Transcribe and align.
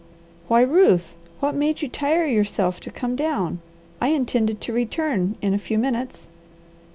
"Why 0.47 0.61
Ruth, 0.61 1.13
what 1.41 1.53
made 1.53 1.83
you 1.83 1.87
tire 1.87 2.25
yourself 2.25 2.79
to 2.79 2.89
come 2.89 3.15
down? 3.15 3.59
I 4.01 4.07
intended 4.07 4.59
to 4.61 4.73
return 4.73 5.35
in 5.43 5.53
a 5.53 5.59
few 5.59 5.77
minutes." 5.77 6.27